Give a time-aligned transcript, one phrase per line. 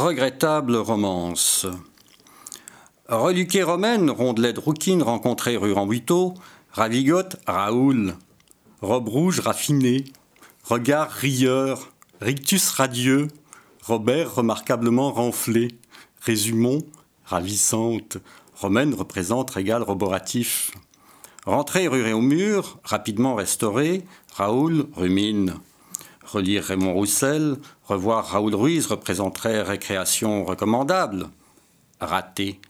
[0.00, 1.66] Regrettable romance.
[3.06, 6.32] Reluqué romaine, rondelette rouquine rencontrée rue Rambuteau,
[6.72, 8.14] ravigote Raoul,
[8.80, 10.04] robe rouge raffinée,
[10.64, 11.92] regard rieur,
[12.22, 13.28] rictus radieux,
[13.82, 15.68] Robert remarquablement renflé,
[16.22, 16.80] résumons,
[17.26, 18.16] ravissante,
[18.54, 20.70] romaine représente régal roboratif.
[21.44, 25.56] Rentrée rue au mur, rapidement restaurée, Raoul rumine.
[26.32, 31.28] Relire Raymond Roussel, revoir Raoul Ruiz représenterait récréation recommandable.
[32.00, 32.60] Raté.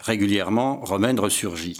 [0.00, 1.78] Régulièrement, Romaine ressurgit.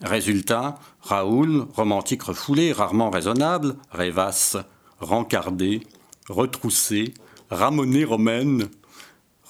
[0.00, 4.56] Résultat, Raoul, romantique refoulé, rarement raisonnable, rêvasse,
[5.00, 5.80] rencardé,
[6.28, 7.14] retroussé,
[7.50, 8.68] ramoné romaine.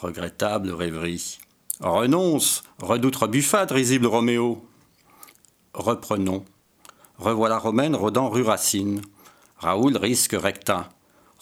[0.00, 1.38] Regrettable rêverie.
[1.80, 4.64] Renonce, redoute rebuffade, risible Roméo.
[5.74, 6.46] Reprenons.
[7.18, 9.02] Revoilà Romaine rodant rue Racine.
[9.58, 10.88] Raoul risque recta.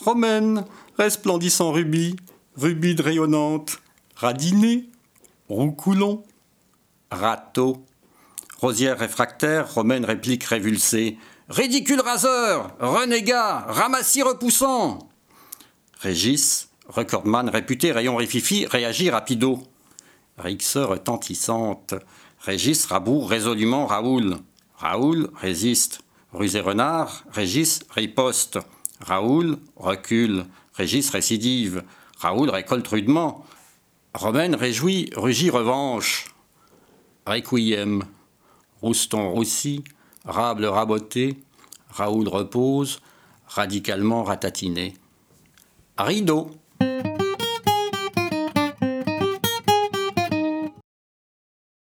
[0.04, 0.64] Romaine,
[0.96, 2.14] resplendissant rubis,
[2.56, 3.80] rubis rayonnante,
[4.14, 4.88] radiné,
[5.48, 6.22] roucoulon,
[7.10, 7.84] râteau.
[8.60, 11.18] Rosière réfractaire, Romaine réplique révulsée.
[11.48, 15.08] Ridicule raseur, renégat, ramassis repoussant.
[16.00, 19.60] Régis, recordman réputé rayon rififi, réagit rapido.
[20.38, 21.94] Rixeur retentissante.
[22.40, 24.36] Régis raboure résolument Raoul.
[24.76, 26.00] Raoul résiste.
[26.32, 28.58] Rusé renard, Régis riposte.
[29.00, 31.82] Raoul recule, Régis récidive,
[32.18, 33.44] Raoul récolte rudement.
[34.14, 36.26] Romaine réjouit, rugit revanche.
[37.26, 38.04] Requiem,
[38.80, 39.84] Rouston roussi,
[40.24, 41.38] Rable raboté,
[41.90, 43.00] Raoul repose,
[43.46, 44.94] radicalement ratatiné.
[45.96, 46.50] Rideau.